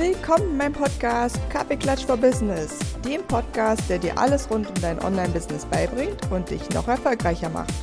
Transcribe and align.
Willkommen 0.00 0.52
in 0.52 0.56
meinem 0.56 0.72
Podcast 0.72 1.36
Kaffeeklatsch 1.50 2.06
for 2.06 2.16
Business, 2.16 2.78
dem 3.04 3.22
Podcast, 3.26 3.82
der 3.90 3.98
dir 3.98 4.16
alles 4.16 4.50
rund 4.50 4.66
um 4.66 4.74
dein 4.80 4.98
Online-Business 4.98 5.66
beibringt 5.66 6.18
und 6.30 6.48
dich 6.48 6.66
noch 6.70 6.88
erfolgreicher 6.88 7.50
macht. 7.50 7.74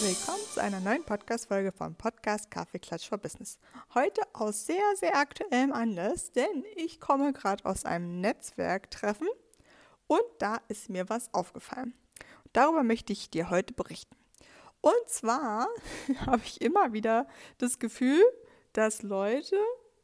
Willkommen 0.00 0.42
zu 0.50 0.62
einer 0.62 0.80
neuen 0.80 1.04
Podcast-Folge 1.04 1.72
vom 1.72 1.94
Podcast 1.94 2.50
Kaffeeklatsch 2.50 3.06
for 3.06 3.18
Business. 3.18 3.58
Heute 3.92 4.22
aus 4.32 4.64
sehr, 4.64 4.96
sehr 4.98 5.14
aktuellem 5.14 5.74
Anlass, 5.74 6.32
denn 6.32 6.64
ich 6.74 7.00
komme 7.00 7.34
gerade 7.34 7.66
aus 7.66 7.84
einem 7.84 8.22
Netzwerktreffen 8.22 9.28
und 10.06 10.24
da 10.38 10.56
ist 10.68 10.88
mir 10.88 11.10
was 11.10 11.34
aufgefallen. 11.34 11.92
Darüber 12.54 12.82
möchte 12.82 13.12
ich 13.12 13.28
dir 13.28 13.50
heute 13.50 13.74
berichten. 13.74 14.17
Und 14.80 15.08
zwar 15.08 15.68
habe 16.26 16.42
ich 16.44 16.60
immer 16.60 16.92
wieder 16.92 17.26
das 17.58 17.78
Gefühl, 17.78 18.22
dass 18.72 19.02
Leute 19.02 19.56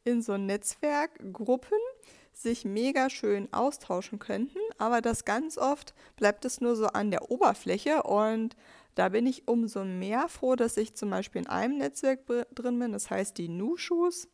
in 0.03 0.21
so 0.21 0.37
Netzwerkgruppen 0.37 1.77
sich 2.33 2.65
mega 2.65 3.09
schön 3.09 3.51
austauschen 3.53 4.19
könnten, 4.19 4.59
aber 4.77 5.01
das 5.01 5.23
ganz 5.23 5.57
oft 5.57 5.93
bleibt 6.17 6.43
es 6.43 6.59
nur 6.59 6.75
so 6.75 6.87
an 6.87 7.09
der 7.09 7.31
Oberfläche 7.31 8.03
und 8.03 8.57
da 8.95 9.09
bin 9.09 9.25
ich 9.25 9.47
umso 9.47 9.83
mehr 9.85 10.27
froh, 10.27 10.55
dass 10.55 10.77
ich 10.77 10.95
zum 10.95 11.09
Beispiel 11.09 11.41
in 11.41 11.47
einem 11.47 11.77
Netzwerk 11.77 12.21
drin 12.53 12.79
bin, 12.79 12.91
das 12.91 13.09
heißt 13.09 13.37
die 13.37 13.49
Nu-Shoes 13.49 14.27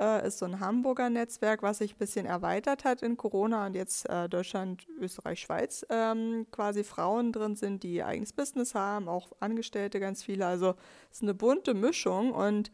äh, 0.00 0.26
ist 0.26 0.38
so 0.38 0.46
ein 0.46 0.60
Hamburger 0.60 1.10
Netzwerk, 1.10 1.62
was 1.62 1.78
sich 1.78 1.94
ein 1.94 1.98
bisschen 1.98 2.26
erweitert 2.26 2.84
hat 2.84 3.02
in 3.02 3.16
Corona 3.16 3.66
und 3.66 3.74
jetzt 3.74 4.08
äh, 4.08 4.28
Deutschland, 4.28 4.86
Österreich, 4.98 5.40
Schweiz 5.40 5.86
ähm, 5.90 6.46
quasi 6.50 6.84
Frauen 6.84 7.32
drin 7.32 7.56
sind, 7.56 7.82
die 7.82 8.02
eigenes 8.02 8.32
Business 8.32 8.74
haben, 8.74 9.08
auch 9.08 9.32
Angestellte 9.40 10.00
ganz 10.00 10.22
viele. 10.22 10.46
Also 10.46 10.74
es 11.10 11.18
ist 11.18 11.22
eine 11.22 11.34
bunte 11.34 11.74
Mischung 11.74 12.32
und 12.32 12.70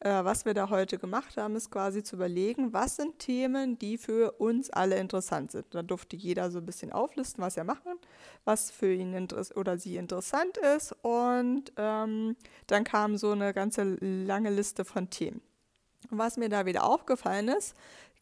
äh, 0.00 0.24
was 0.24 0.44
wir 0.44 0.54
da 0.54 0.70
heute 0.70 0.96
gemacht 0.96 1.36
haben, 1.36 1.56
ist 1.56 1.70
quasi 1.70 2.04
zu 2.04 2.16
überlegen, 2.16 2.72
was 2.72 2.96
sind 2.96 3.18
Themen, 3.18 3.78
die 3.78 3.98
für 3.98 4.32
uns 4.32 4.70
alle 4.70 4.96
interessant 4.96 5.50
sind. 5.50 5.66
Da 5.74 5.82
durfte 5.82 6.14
jeder 6.14 6.50
so 6.52 6.58
ein 6.58 6.66
bisschen 6.66 6.92
auflisten, 6.92 7.42
was 7.42 7.56
er 7.56 7.64
machen, 7.64 7.94
was 8.44 8.70
für 8.70 8.92
ihn 8.92 9.26
oder 9.56 9.76
sie 9.76 9.96
interessant 9.96 10.56
ist. 10.76 10.94
Und 11.02 11.72
ähm, 11.76 12.36
dann 12.68 12.84
kam 12.84 13.16
so 13.16 13.32
eine 13.32 13.52
ganze 13.52 13.96
lange 14.00 14.50
Liste 14.50 14.84
von 14.84 15.10
Themen. 15.10 15.40
Was 16.10 16.36
mir 16.36 16.48
da 16.48 16.66
wieder 16.66 16.84
aufgefallen 16.84 17.48
ist, 17.48 17.74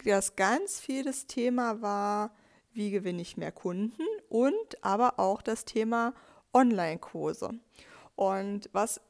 dass 0.05 0.37
ganz 0.37 0.81
viel 0.81 1.05
das 1.05 1.27
Thema 1.27 1.83
war, 1.83 2.31
wie 2.73 2.91
gewinne 2.91 3.23
ich 3.23 3.37
mehr 3.37 3.53
Kunden 3.53 4.03
und 4.29 4.85
aber 4.85 5.19
auch 5.19 5.43
das 5.43 5.65
Thema 5.65 6.15
Online-Kurse. 6.53 7.51
Und 8.17 8.69
was 8.73 9.01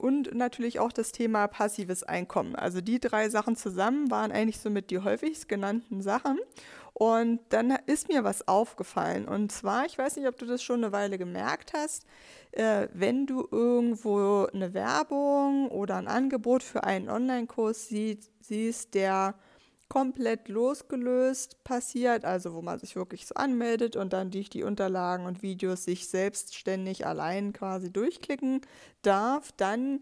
und 0.00 0.34
natürlich 0.34 0.80
auch 0.80 0.92
das 0.92 1.12
Thema 1.12 1.46
passives 1.46 2.02
Einkommen. 2.02 2.56
Also 2.56 2.80
die 2.80 3.00
drei 3.00 3.28
Sachen 3.28 3.54
zusammen 3.54 4.10
waren 4.10 4.32
eigentlich 4.32 4.58
somit 4.58 4.90
die 4.90 5.00
häufigst 5.00 5.46
genannten 5.46 6.00
Sachen. 6.00 6.38
Und 6.94 7.40
dann 7.50 7.78
ist 7.86 8.08
mir 8.08 8.24
was 8.24 8.48
aufgefallen. 8.48 9.28
Und 9.28 9.52
zwar, 9.52 9.84
ich 9.84 9.98
weiß 9.98 10.16
nicht, 10.16 10.26
ob 10.26 10.38
du 10.38 10.46
das 10.46 10.62
schon 10.62 10.82
eine 10.82 10.92
Weile 10.92 11.18
gemerkt 11.18 11.72
hast, 11.74 12.06
äh, 12.52 12.88
wenn 12.92 13.26
du 13.26 13.46
irgendwo 13.50 14.46
eine 14.52 14.74
Werbung 14.74 15.68
oder 15.68 15.96
ein 15.96 16.08
Angebot 16.08 16.62
für 16.62 16.84
einen 16.84 17.08
Online-Kurs 17.08 17.88
sie 17.88 18.18
siehst, 18.40 18.94
der 18.94 19.34
komplett 19.90 20.48
losgelöst 20.48 21.62
passiert, 21.64 22.24
also 22.24 22.54
wo 22.54 22.62
man 22.62 22.78
sich 22.78 22.96
wirklich 22.96 23.26
so 23.26 23.34
anmeldet 23.34 23.96
und 23.96 24.12
dann 24.12 24.30
durch 24.30 24.48
die 24.48 24.62
Unterlagen 24.62 25.26
und 25.26 25.42
Videos 25.42 25.84
sich 25.84 26.08
selbstständig 26.08 27.06
allein 27.06 27.52
quasi 27.52 27.92
durchklicken 27.92 28.60
darf, 29.02 29.50
dann 29.56 30.00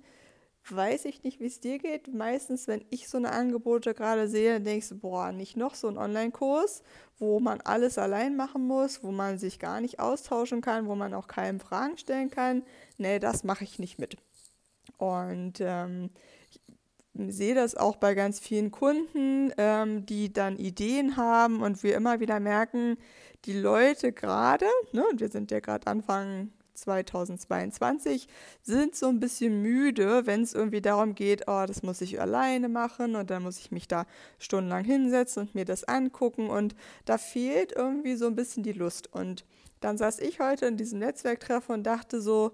weiß 0.70 1.06
ich 1.06 1.24
nicht, 1.24 1.40
wie 1.40 1.46
es 1.46 1.60
dir 1.60 1.78
geht. 1.78 2.12
Meistens, 2.12 2.68
wenn 2.68 2.84
ich 2.90 3.08
so 3.08 3.16
eine 3.16 3.32
Angebote 3.32 3.94
gerade 3.94 4.28
sehe, 4.28 4.60
denke 4.60 4.84
ich 4.84 5.00
boah, 5.00 5.32
nicht 5.32 5.56
noch 5.56 5.74
so 5.74 5.88
ein 5.88 5.96
Online-Kurs, 5.96 6.82
wo 7.18 7.40
man 7.40 7.62
alles 7.62 7.96
allein 7.96 8.36
machen 8.36 8.66
muss, 8.66 9.02
wo 9.02 9.10
man 9.10 9.38
sich 9.38 9.58
gar 9.58 9.80
nicht 9.80 10.00
austauschen 10.00 10.60
kann, 10.60 10.86
wo 10.86 10.96
man 10.96 11.14
auch 11.14 11.28
keinem 11.28 11.60
Fragen 11.60 11.96
stellen 11.96 12.30
kann. 12.30 12.62
Nee, 12.98 13.18
das 13.18 13.42
mache 13.42 13.64
ich 13.64 13.78
nicht 13.78 13.98
mit. 13.98 14.18
Und 14.98 15.54
ähm, 15.60 16.10
sehe 17.28 17.54
das 17.54 17.74
auch 17.76 17.96
bei 17.96 18.14
ganz 18.14 18.38
vielen 18.38 18.70
Kunden, 18.70 19.52
ähm, 19.58 20.06
die 20.06 20.32
dann 20.32 20.56
Ideen 20.56 21.16
haben 21.16 21.62
und 21.62 21.82
wir 21.82 21.96
immer 21.96 22.20
wieder 22.20 22.40
merken, 22.40 22.96
die 23.44 23.58
Leute 23.58 24.12
gerade, 24.12 24.66
ne, 24.92 25.04
und 25.10 25.20
wir 25.20 25.28
sind 25.28 25.50
ja 25.50 25.60
gerade 25.60 25.86
Anfang 25.86 26.50
2022, 26.74 28.28
sind 28.62 28.94
so 28.94 29.08
ein 29.08 29.20
bisschen 29.20 29.62
müde, 29.62 30.26
wenn 30.26 30.42
es 30.42 30.54
irgendwie 30.54 30.80
darum 30.80 31.14
geht, 31.14 31.42
oh, 31.48 31.64
das 31.66 31.82
muss 31.82 32.00
ich 32.00 32.20
alleine 32.20 32.68
machen 32.68 33.16
und 33.16 33.30
dann 33.30 33.42
muss 33.42 33.58
ich 33.58 33.70
mich 33.70 33.88
da 33.88 34.06
stundenlang 34.38 34.84
hinsetzen 34.84 35.42
und 35.42 35.54
mir 35.54 35.64
das 35.64 35.84
angucken 35.84 36.48
und 36.48 36.74
da 37.04 37.18
fehlt 37.18 37.72
irgendwie 37.72 38.16
so 38.16 38.26
ein 38.26 38.36
bisschen 38.36 38.62
die 38.62 38.72
Lust. 38.72 39.12
Und 39.12 39.44
dann 39.80 39.98
saß 39.98 40.20
ich 40.20 40.40
heute 40.40 40.66
in 40.66 40.76
diesem 40.76 41.00
Netzwerktreffen 41.00 41.74
und 41.74 41.82
dachte 41.84 42.20
so, 42.20 42.52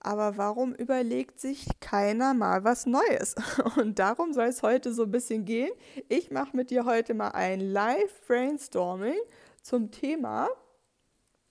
aber 0.00 0.36
warum 0.36 0.74
überlegt 0.74 1.40
sich 1.40 1.66
keiner 1.80 2.34
mal 2.34 2.64
was 2.64 2.86
Neues? 2.86 3.34
Und 3.76 3.98
darum 3.98 4.32
soll 4.32 4.46
es 4.46 4.62
heute 4.62 4.92
so 4.92 5.04
ein 5.04 5.10
bisschen 5.10 5.44
gehen. 5.44 5.70
Ich 6.08 6.30
mache 6.30 6.56
mit 6.56 6.70
dir 6.70 6.84
heute 6.84 7.14
mal 7.14 7.30
ein 7.30 7.60
Live-Brainstorming 7.60 9.18
zum 9.62 9.90
Thema, 9.90 10.48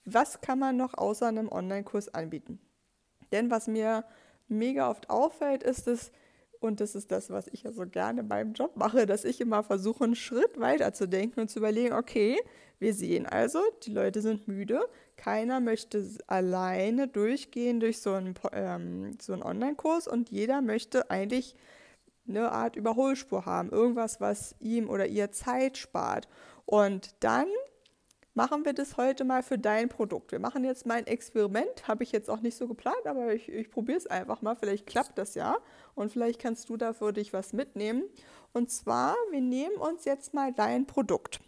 was 0.05 0.39
kann 0.39 0.59
man 0.59 0.77
noch 0.77 0.93
außer 0.93 1.27
einem 1.27 1.49
Online-Kurs 1.49 2.13
anbieten? 2.13 2.59
Denn 3.31 3.49
was 3.49 3.67
mir 3.67 4.05
mega 4.47 4.89
oft 4.89 5.09
auffällt, 5.09 5.63
ist 5.63 5.87
es, 5.87 6.11
und 6.59 6.79
das 6.79 6.95
ist 6.95 7.11
das, 7.11 7.29
was 7.29 7.47
ich 7.47 7.63
ja 7.63 7.71
so 7.71 7.85
gerne 7.85 8.23
beim 8.23 8.53
Job 8.53 8.77
mache, 8.77 9.05
dass 9.05 9.25
ich 9.25 9.41
immer 9.41 9.63
versuche, 9.63 10.03
einen 10.03 10.15
Schritt 10.15 10.59
weiter 10.59 10.93
zu 10.93 11.07
denken 11.07 11.41
und 11.41 11.49
zu 11.49 11.59
überlegen, 11.59 11.93
okay, 11.93 12.37
wir 12.79 12.93
sehen 12.93 13.25
also, 13.25 13.59
die 13.83 13.91
Leute 13.91 14.21
sind 14.21 14.47
müde, 14.47 14.79
keiner 15.17 15.59
möchte 15.59 16.05
alleine 16.27 17.07
durchgehen 17.07 17.79
durch 17.79 17.99
so 17.99 18.13
einen, 18.13 18.35
ähm, 18.51 19.17
so 19.21 19.33
einen 19.33 19.43
Online-Kurs 19.43 20.07
und 20.07 20.29
jeder 20.29 20.61
möchte 20.61 21.09
eigentlich 21.09 21.55
eine 22.27 22.51
Art 22.51 22.75
Überholspur 22.75 23.45
haben, 23.45 23.69
irgendwas, 23.69 24.19
was 24.19 24.55
ihm 24.59 24.89
oder 24.89 25.05
ihr 25.07 25.31
Zeit 25.31 25.77
spart. 25.77 26.27
Und 26.65 27.15
dann 27.19 27.47
machen 28.33 28.65
wir 28.65 28.73
das 28.73 28.97
heute 28.97 29.23
mal 29.23 29.43
für 29.43 29.57
dein 29.57 29.89
Produkt. 29.89 30.31
Wir 30.31 30.39
machen 30.39 30.63
jetzt 30.63 30.85
mal 30.85 30.95
ein 30.95 31.07
Experiment, 31.07 31.87
habe 31.87 32.03
ich 32.03 32.11
jetzt 32.11 32.29
auch 32.29 32.41
nicht 32.41 32.57
so 32.57 32.67
geplant, 32.67 33.05
aber 33.05 33.33
ich, 33.33 33.49
ich 33.49 33.71
probiere 33.71 33.97
es 33.97 34.07
einfach 34.07 34.41
mal. 34.41 34.55
Vielleicht 34.55 34.85
klappt 34.85 35.17
das 35.17 35.35
ja 35.35 35.57
und 35.95 36.11
vielleicht 36.11 36.39
kannst 36.39 36.69
du 36.69 36.77
dafür 36.77 37.13
dich 37.13 37.33
was 37.33 37.53
mitnehmen. 37.53 38.03
Und 38.53 38.71
zwar, 38.71 39.15
wir 39.31 39.41
nehmen 39.41 39.75
uns 39.77 40.05
jetzt 40.05 40.33
mal 40.33 40.53
dein 40.53 40.85
Produkt. 40.85 41.39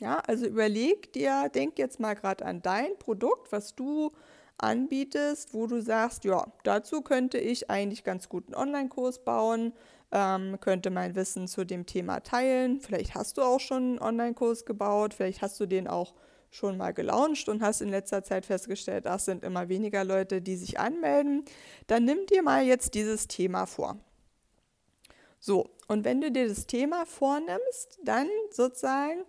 Ja, 0.00 0.20
also 0.26 0.46
überleg 0.46 1.12
dir, 1.12 1.48
denk 1.52 1.78
jetzt 1.78 1.98
mal 1.98 2.14
gerade 2.14 2.44
an 2.44 2.62
dein 2.62 2.96
Produkt, 2.98 3.50
was 3.50 3.74
du 3.74 4.12
anbietest, 4.58 5.54
wo 5.54 5.66
du 5.66 5.80
sagst, 5.80 6.24
ja, 6.24 6.46
dazu 6.62 7.02
könnte 7.02 7.38
ich 7.38 7.70
eigentlich 7.70 8.04
ganz 8.04 8.28
gut 8.28 8.46
einen 8.46 8.54
Online-Kurs 8.54 9.24
bauen, 9.24 9.72
ähm, 10.12 10.58
könnte 10.60 10.90
mein 10.90 11.14
Wissen 11.14 11.48
zu 11.48 11.64
dem 11.64 11.86
Thema 11.86 12.20
teilen. 12.20 12.80
Vielleicht 12.80 13.14
hast 13.14 13.38
du 13.38 13.42
auch 13.42 13.60
schon 13.60 13.82
einen 13.82 13.98
Online-Kurs 13.98 14.64
gebaut, 14.64 15.14
vielleicht 15.14 15.42
hast 15.42 15.58
du 15.60 15.66
den 15.66 15.88
auch 15.88 16.14
schon 16.50 16.76
mal 16.76 16.94
gelauncht 16.94 17.48
und 17.48 17.62
hast 17.62 17.82
in 17.82 17.90
letzter 17.90 18.24
Zeit 18.24 18.46
festgestellt, 18.46 19.06
das 19.06 19.26
sind 19.26 19.44
immer 19.44 19.68
weniger 19.68 20.04
Leute, 20.04 20.40
die 20.40 20.56
sich 20.56 20.78
anmelden. 20.78 21.44
Dann 21.88 22.04
nimm 22.04 22.24
dir 22.26 22.42
mal 22.42 22.64
jetzt 22.64 22.94
dieses 22.94 23.28
Thema 23.28 23.66
vor. 23.66 23.98
So, 25.40 25.70
und 25.88 26.04
wenn 26.04 26.20
du 26.20 26.32
dir 26.32 26.48
das 26.48 26.66
Thema 26.66 27.04
vornimmst, 27.04 27.98
dann 28.02 28.28
sozusagen 28.50 29.24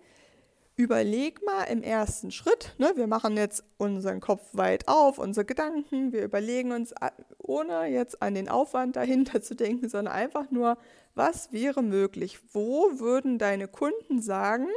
überleg 0.80 1.46
mal 1.46 1.66
im 1.66 1.84
ersten 1.84 2.32
Schritt, 2.32 2.74
ne, 2.78 2.94
wir 2.96 3.06
machen 3.06 3.36
jetzt 3.36 3.66
unseren 3.78 4.22
Kopf 4.22 4.48
weit 4.54 4.88
auf, 4.88 5.20
unsere 5.20 5.44
Gedanken, 5.44 6.14
wir 6.14 6.24
überlegen 6.24 6.72
uns, 6.72 6.94
ohne 7.38 7.88
jetzt 7.88 8.22
an 8.22 8.34
den 8.34 8.48
Aufwand 8.48 8.96
dahinter 8.96 9.42
zu 9.42 9.56
denken, 9.56 9.90
sondern 9.90 10.14
einfach 10.14 10.52
nur, 10.52 10.78
was 11.16 11.52
wäre 11.52 11.84
möglich? 11.84 12.40
Wo 12.54 12.98
würden 12.98 13.38
deine 13.40 13.68
Kunden 13.68 14.22
sagen, 14.22 14.68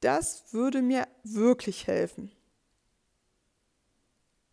das 0.00 0.54
würde 0.54 0.80
mir 0.80 1.06
wirklich 1.22 1.86
helfen? 1.86 2.32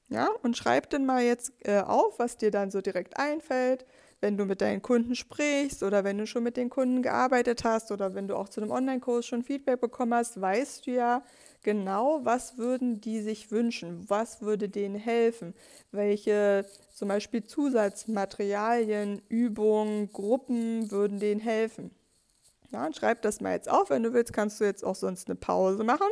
Ja, 0.09 0.31
und 0.41 0.57
schreib 0.57 0.89
dann 0.89 1.05
mal 1.05 1.23
jetzt 1.23 1.53
äh, 1.65 1.79
auf, 1.79 2.19
was 2.19 2.35
dir 2.35 2.51
dann 2.51 2.71
so 2.71 2.81
direkt 2.81 3.17
einfällt 3.17 3.85
wenn 4.23 4.37
du 4.37 4.45
mit 4.45 4.61
deinen 4.61 4.81
Kunden 4.81 5.15
sprichst 5.15 5.83
oder 5.83 6.05
wenn 6.05 6.17
du 6.17 6.25
schon 6.25 6.43
mit 6.43 6.55
den 6.55 6.69
Kunden 6.69 7.01
gearbeitet 7.03 7.65
hast 7.65 7.91
oder 7.91 8.15
wenn 8.15 8.29
du 8.29 8.37
auch 8.37 8.47
zu 8.47 8.61
einem 8.61 8.71
Online-Kurs 8.71 9.25
schon 9.25 9.43
Feedback 9.43 9.81
bekommen 9.81 10.13
hast, 10.13 10.39
weißt 10.39 10.87
du 10.87 10.91
ja 10.91 11.23
genau, 11.61 12.21
was 12.23 12.57
würden 12.57 13.01
die 13.01 13.19
sich 13.19 13.51
wünschen, 13.51 14.09
was 14.09 14.41
würde 14.41 14.69
denen 14.69 14.95
helfen, 14.95 15.53
welche 15.91 16.65
zum 16.93 17.09
Beispiel 17.09 17.43
Zusatzmaterialien, 17.43 19.21
Übungen, 19.27 20.09
Gruppen 20.13 20.89
würden 20.89 21.19
denen 21.19 21.41
helfen. 21.41 21.91
Ja, 22.71 22.93
schreib 22.93 23.23
das 23.23 23.41
mal 23.41 23.51
jetzt 23.51 23.69
auf. 23.69 23.89
Wenn 23.89 24.03
du 24.03 24.13
willst, 24.13 24.31
kannst 24.31 24.61
du 24.61 24.63
jetzt 24.63 24.85
auch 24.85 24.95
sonst 24.95 25.27
eine 25.27 25.35
Pause 25.35 25.83
machen. 25.83 26.07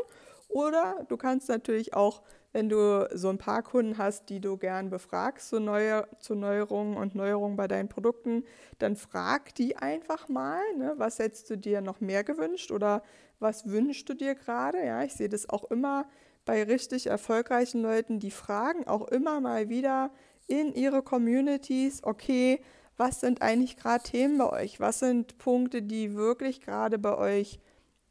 Oder 0.50 1.06
du 1.08 1.16
kannst 1.16 1.48
natürlich 1.48 1.94
auch 1.94 2.24
wenn 2.53 2.69
du 2.69 3.07
so 3.13 3.30
ein 3.30 3.38
paar 3.38 3.63
Kunden 3.63 3.98
hast, 3.98 4.30
die 4.30 4.39
du 4.39 4.57
gern 4.57 4.89
befragst 4.89 5.50
zu, 5.50 5.59
Neue, 5.59 6.07
zu 6.19 6.36
Neuerungen 6.36 6.98
und 6.98 7.15
Neuerungen 7.15 7.56
bei 7.56 7.68
deinen 7.68 7.89
Produkten, 7.89 8.44
dann 8.80 8.95
frag 8.95 9.56
die 9.56 9.77
einfach 9.77 10.27
mal, 10.27 10.62
ne, 10.77 10.94
was 10.98 11.19
hättest 11.19 11.50
du 11.50 11.57
dir 11.57 11.81
noch 11.81 12.01
mehr 12.01 12.24
gewünscht 12.24 12.71
oder 12.71 13.03
was 13.39 13.68
wünschst 13.68 14.07
du 14.09 14.13
dir 14.13 14.36
gerade? 14.36 14.83
Ja, 14.86 15.03
ich 15.03 15.13
sehe 15.13 15.30
das 15.30 15.50
auch 15.50 15.69
immer 15.71 16.06
bei 16.45 16.63
richtig 16.63 17.07
erfolgreichen 17.07 17.81
Leuten, 17.81 18.19
die 18.19 18.31
fragen 18.31 18.88
auch 18.88 19.07
immer 19.07 19.39
mal 19.39 19.69
wieder 19.69 20.12
in 20.48 20.74
ihre 20.74 21.01
Communities, 21.01 22.03
okay, 22.03 22.62
was 22.98 23.21
sind 23.21 23.42
eigentlich 23.42 23.77
gerade 23.77 24.03
Themen 24.03 24.38
bei 24.38 24.50
euch? 24.50 24.80
Was 24.80 25.00
sind 25.00 25.38
Punkte, 25.38 25.81
die 25.81 26.13
wirklich 26.15 26.62
gerade 26.62 27.00
bei 27.00 27.18
euch 27.18 27.59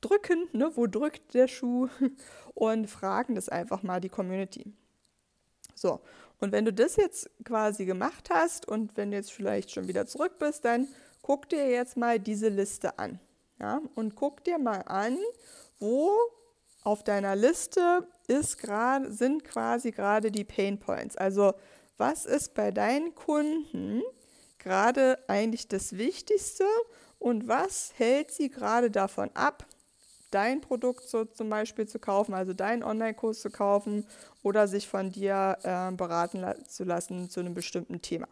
drücken? 0.00 0.48
Ne? 0.52 0.70
Wo 0.74 0.86
drückt 0.86 1.34
der 1.34 1.48
Schuh? 1.48 1.88
Und 2.54 2.88
fragen 2.88 3.34
das 3.34 3.48
einfach 3.48 3.82
mal 3.82 4.00
die 4.00 4.08
Community. 4.08 4.72
So, 5.74 6.00
und 6.40 6.52
wenn 6.52 6.64
du 6.64 6.72
das 6.72 6.96
jetzt 6.96 7.30
quasi 7.44 7.84
gemacht 7.84 8.28
hast 8.30 8.66
und 8.66 8.96
wenn 8.96 9.10
du 9.10 9.16
jetzt 9.16 9.32
vielleicht 9.32 9.70
schon 9.70 9.88
wieder 9.88 10.06
zurück 10.06 10.38
bist, 10.38 10.64
dann 10.64 10.88
guck 11.22 11.48
dir 11.48 11.68
jetzt 11.70 11.96
mal 11.96 12.18
diese 12.18 12.48
Liste 12.48 12.98
an. 12.98 13.20
Ja? 13.58 13.80
Und 13.94 14.14
guck 14.14 14.42
dir 14.44 14.58
mal 14.58 14.82
an, 14.86 15.18
wo 15.78 16.10
auf 16.82 17.04
deiner 17.04 17.36
Liste 17.36 18.06
ist 18.26 18.58
grad, 18.58 19.12
sind 19.12 19.44
quasi 19.44 19.90
gerade 19.90 20.30
die 20.30 20.44
Pain 20.44 20.78
Points. 20.78 21.16
Also 21.16 21.52
was 21.98 22.24
ist 22.24 22.54
bei 22.54 22.70
deinen 22.70 23.14
Kunden 23.14 24.02
gerade 24.58 25.18
eigentlich 25.28 25.68
das 25.68 25.98
Wichtigste 25.98 26.64
und 27.18 27.48
was 27.48 27.92
hält 27.96 28.30
sie 28.30 28.48
gerade 28.48 28.90
davon 28.90 29.30
ab, 29.34 29.66
dein 30.30 30.60
Produkt 30.60 31.08
so 31.08 31.24
zum 31.24 31.50
Beispiel 31.50 31.86
zu 31.86 31.98
kaufen, 31.98 32.34
also 32.34 32.52
deinen 32.52 32.82
Online-Kurs 32.82 33.40
zu 33.40 33.50
kaufen 33.50 34.06
oder 34.42 34.68
sich 34.68 34.88
von 34.88 35.10
dir 35.10 35.58
äh, 35.62 35.92
beraten 35.92 36.40
la 36.40 36.54
zu 36.64 36.84
lassen 36.84 37.30
zu 37.30 37.40
einem 37.40 37.54
bestimmten 37.54 38.00
Thema. 38.02 38.28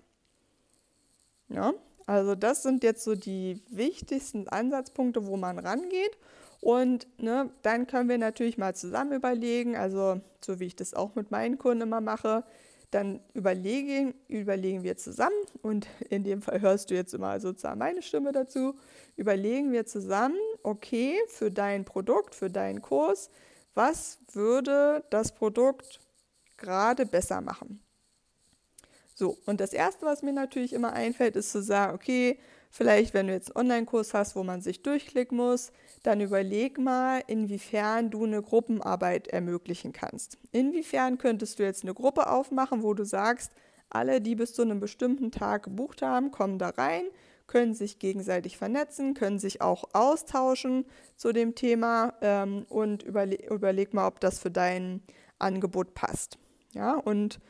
Ja, 1.49 1.73
also 2.07 2.35
das 2.35 2.63
sind 2.63 2.85
jetzt 2.85 3.05
so 3.05 3.15
die 3.15 3.63
wichtigsten 3.69 4.49
Ansatzpunkte, 4.49 5.27
wo 5.27 5.37
man 5.37 5.59
rangeht. 5.59 6.17
Und 6.61 7.07
ne, 7.23 7.51
dann 7.63 7.87
können 7.87 8.09
wir 8.09 8.19
natürlich 8.19 8.59
mal 8.59 8.75
zusammen 8.75 9.13
überlegen, 9.13 9.77
also 9.77 10.21
so 10.45 10.59
wie 10.59 10.65
ich 10.65 10.77
das 10.77 10.95
auch 10.95 11.15
mit 11.15 11.31
meinen 11.31 11.59
Kunden 11.59 11.83
immer 11.83 12.01
mache, 12.01 12.45
dann 12.91 13.21
überlegen, 13.35 14.15
überlegen 14.29 14.83
wir 14.83 14.97
zusammen, 14.97 15.37
und 15.63 15.87
in 16.09 16.25
dem 16.25 16.41
Fall 16.41 16.61
hörst 16.61 16.91
du 16.91 16.95
jetzt 16.95 17.13
immer 17.15 17.39
sozusagen 17.41 17.79
meine 17.79 18.03
Stimme 18.03 18.33
dazu, 18.33 18.75
überlegen 19.17 19.73
wir 19.73 19.85
zusammen, 19.87 20.39
okay, 20.63 21.17
für 21.29 21.51
dein 21.51 21.85
Produkt, 21.85 22.35
für 22.35 22.51
deinen 22.51 22.81
Kurs, 22.81 23.31
was 23.75 24.19
würde 24.33 25.05
das 25.11 25.33
Produkt 25.33 26.01
gerade 26.57 27.07
besser 27.07 27.41
machen? 27.41 27.81
So, 29.15 29.37
und 29.47 29.61
das 29.61 29.73
Erste, 29.73 30.07
was 30.07 30.23
mir 30.23 30.33
natürlich 30.33 30.73
immer 30.73 30.93
einfällt, 30.93 31.37
ist 31.37 31.51
zu 31.51 31.63
sagen, 31.63 31.95
okay, 31.95 32.39
Vielleicht, 32.71 33.15
wenn 33.15 33.29
du 33.29 33.33
jetzt 33.33 33.57
einen 33.57 33.67
Online-Kurs 33.67 34.15
hast, 34.15 34.37
wo 34.37 34.45
man 34.45 34.61
sich 34.61 34.83
durchklicken 34.83 35.37
muss, 35.37 35.73
dann 36.03 36.21
überleg 36.21 36.79
mal, 36.79 37.23
inwiefern 37.27 38.11
du 38.11 38.25
eine 38.25 38.43
Gruppenarbeit 38.43 39.29
ermöglichen 39.29 39.93
kannst. 39.93 40.39
Inwiefern 40.53 41.19
könntest 41.19 41.59
du 41.59 41.65
jetzt 41.65 41.83
eine 41.83 41.95
Gruppe 41.95 42.31
aufmachen, 42.31 42.83
wo 42.83 42.95
du 42.95 43.05
sagst, 43.05 43.53
alle, 43.91 44.21
die 44.21 44.35
bis 44.35 44.53
zu 44.53 44.63
einem 44.63 44.81
bestimmten 44.81 45.31
Tag 45.31 45.65
gebucht 45.65 46.03
haben, 46.03 46.31
kommen 46.31 46.59
da 46.59 46.69
rein, 46.69 47.05
können 47.47 47.75
sich 47.75 47.99
gegenseitig 47.99 48.59
vernetzen, 48.59 49.15
können 49.15 49.39
sich 49.39 49.63
auch 49.63 49.85
austauschen 49.95 50.85
zu 51.17 51.33
dem 51.33 51.55
Thema 51.55 52.13
ähm, 52.21 52.67
und 52.69 53.03
überle 53.03 53.37
überleg 53.51 53.95
mal, 53.95 54.07
ob 54.07 54.21
das 54.21 54.39
für 54.39 54.51
dein 54.51 55.03
Angebot 55.39 55.95
passt. 55.95 56.39
Ja, 56.75 56.95
und 56.95 57.41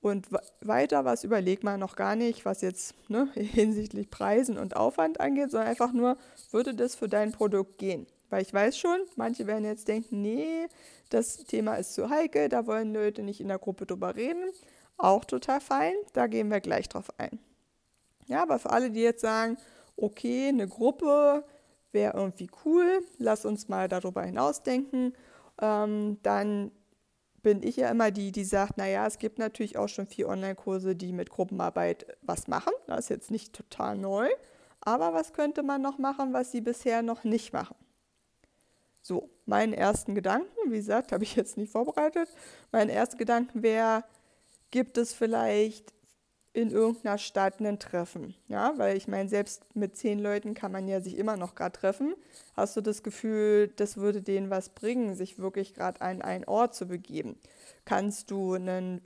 und 0.00 0.28
weiter 0.60 1.04
was 1.04 1.24
überlegt 1.24 1.64
man 1.64 1.80
noch 1.80 1.96
gar 1.96 2.16
nicht, 2.16 2.44
was 2.44 2.60
jetzt 2.60 2.94
ne, 3.08 3.28
hinsichtlich 3.34 4.10
Preisen 4.10 4.58
und 4.58 4.76
Aufwand 4.76 5.20
angeht, 5.20 5.50
sondern 5.50 5.68
einfach 5.68 5.92
nur, 5.92 6.16
würde 6.50 6.74
das 6.74 6.94
für 6.94 7.08
dein 7.08 7.32
Produkt 7.32 7.78
gehen? 7.78 8.06
Weil 8.30 8.42
ich 8.42 8.52
weiß 8.52 8.76
schon, 8.78 8.98
manche 9.14 9.46
werden 9.46 9.64
jetzt 9.64 9.88
denken, 9.88 10.20
nee, 10.20 10.66
das 11.10 11.44
Thema 11.44 11.76
ist 11.76 11.94
zu 11.94 12.10
heikel, 12.10 12.48
da 12.48 12.66
wollen 12.66 12.92
Leute 12.92 13.22
nicht 13.22 13.40
in 13.40 13.48
der 13.48 13.58
Gruppe 13.58 13.86
drüber 13.86 14.16
reden. 14.16 14.50
Auch 14.98 15.24
total 15.24 15.60
fein, 15.60 15.94
da 16.12 16.26
gehen 16.26 16.50
wir 16.50 16.60
gleich 16.60 16.88
drauf 16.88 17.10
ein. 17.18 17.38
Ja, 18.26 18.42
aber 18.42 18.58
für 18.58 18.70
alle, 18.70 18.90
die 18.90 19.02
jetzt 19.02 19.20
sagen, 19.20 19.56
okay, 19.96 20.48
eine 20.48 20.66
Gruppe 20.66 21.44
wäre 21.92 22.16
irgendwie 22.16 22.50
cool, 22.64 23.04
lass 23.18 23.44
uns 23.44 23.68
mal 23.68 23.88
darüber 23.88 24.22
hinausdenken, 24.22 25.14
ähm, 25.60 26.18
dann 26.22 26.72
bin 27.46 27.62
ich 27.62 27.76
ja 27.76 27.90
immer 27.90 28.10
die, 28.10 28.32
die 28.32 28.42
sagt, 28.42 28.76
naja, 28.76 29.06
es 29.06 29.20
gibt 29.20 29.38
natürlich 29.38 29.78
auch 29.78 29.86
schon 29.86 30.08
vier 30.08 30.28
Online-Kurse, 30.28 30.96
die 30.96 31.12
mit 31.12 31.30
Gruppenarbeit 31.30 32.18
was 32.22 32.48
machen. 32.48 32.72
Das 32.88 33.04
ist 33.04 33.08
jetzt 33.08 33.30
nicht 33.30 33.52
total 33.52 33.96
neu. 33.96 34.28
Aber 34.80 35.14
was 35.14 35.32
könnte 35.32 35.62
man 35.62 35.80
noch 35.80 35.96
machen, 35.96 36.32
was 36.32 36.50
sie 36.50 36.60
bisher 36.60 37.02
noch 37.02 37.22
nicht 37.22 37.52
machen? 37.52 37.76
So, 39.00 39.28
meinen 39.44 39.74
ersten 39.74 40.16
Gedanken, 40.16 40.72
wie 40.72 40.78
gesagt, 40.78 41.12
habe 41.12 41.22
ich 41.22 41.36
jetzt 41.36 41.56
nicht 41.56 41.70
vorbereitet. 41.70 42.28
Mein 42.72 42.88
erster 42.88 43.16
Gedanken 43.16 43.62
wäre, 43.62 44.02
gibt 44.72 44.98
es 44.98 45.12
vielleicht 45.12 45.94
in 46.56 46.70
irgendeiner 46.70 47.18
Stadt 47.18 47.60
ein 47.60 47.78
Treffen. 47.78 48.34
Ja, 48.48 48.72
weil 48.78 48.96
ich 48.96 49.08
meine, 49.08 49.28
selbst 49.28 49.62
mit 49.74 49.94
zehn 49.94 50.18
Leuten 50.18 50.54
kann 50.54 50.72
man 50.72 50.88
ja 50.88 51.02
sich 51.02 51.18
immer 51.18 51.36
noch 51.36 51.54
gerade 51.54 51.78
treffen. 51.78 52.14
Hast 52.56 52.74
du 52.76 52.80
das 52.80 53.02
Gefühl, 53.02 53.68
das 53.76 53.98
würde 53.98 54.22
denen 54.22 54.48
was 54.48 54.70
bringen, 54.70 55.14
sich 55.14 55.38
wirklich 55.38 55.74
gerade 55.74 56.00
an 56.00 56.22
einen 56.22 56.44
Ort 56.44 56.74
zu 56.74 56.86
begeben? 56.86 57.38
Kannst 57.84 58.30
du 58.30 58.54
einen 58.54 59.02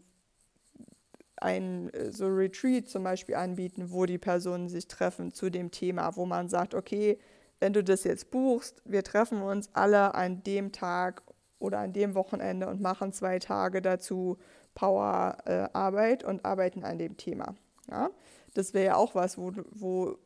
ein 1.39 1.93
äh, 1.93 2.13
so 2.13 2.29
Retreat 2.29 2.89
zum 2.89 3.03
Beispiel 3.03 3.35
anbieten, 3.35 3.91
wo 3.91 4.07
die 4.07 4.19
Personen 4.19 4.69
sich 4.69 4.87
treffen 4.87 5.33
zu 5.33 5.51
dem 5.51 5.73
Thema, 5.73 6.15
wo 6.15 6.27
man 6.27 6.49
sagt, 6.49 6.75
okay, 6.75 7.19
wenn 7.59 7.73
du 7.73 7.83
das 7.83 8.05
jetzt 8.05 8.31
buchst, 8.31 8.81
wir 8.85 9.03
treffen 9.03 9.43
uns 9.43 9.71
alle 9.73 10.15
an 10.15 10.45
dem 10.45 10.71
Tag 10.71 11.23
oder 11.61 11.79
an 11.79 11.93
dem 11.93 12.15
Wochenende 12.15 12.67
und 12.67 12.81
machen 12.81 13.13
zwei 13.13 13.39
Tage 13.39 13.81
dazu 13.81 14.39
Powerarbeit 14.75 16.23
äh, 16.23 16.27
und 16.27 16.45
arbeiten 16.45 16.85
an 16.85 16.99
dem 16.99 17.17
Thema. 17.17 17.55
Ja? 17.89 18.11
Das 18.55 18.75
wäre 18.75 18.87
ja 18.87 18.97
auch 18.97 19.15
was, 19.15 19.39
wo, 19.39 19.53
wo 19.71 20.17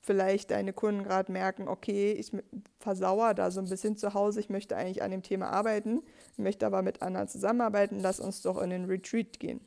vielleicht 0.00 0.52
deine 0.52 0.72
Kunden 0.72 1.02
gerade 1.02 1.32
merken, 1.32 1.68
okay, 1.68 2.12
ich 2.12 2.30
versauere 2.78 3.34
da 3.34 3.50
so 3.50 3.60
ein 3.60 3.68
bisschen 3.68 3.96
zu 3.96 4.14
Hause, 4.14 4.40
ich 4.40 4.48
möchte 4.48 4.76
eigentlich 4.76 5.02
an 5.02 5.10
dem 5.10 5.22
Thema 5.22 5.50
arbeiten, 5.50 6.02
möchte 6.36 6.64
aber 6.64 6.82
mit 6.82 7.02
anderen 7.02 7.28
zusammenarbeiten, 7.28 7.98
lass 8.00 8.20
uns 8.20 8.40
doch 8.40 8.62
in 8.62 8.70
den 8.70 8.84
Retreat 8.84 9.40
gehen. 9.40 9.60